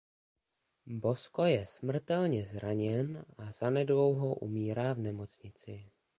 [0.85, 5.91] Bosco je smrtelně zraněn a zanedlouho umírá v nemocnici.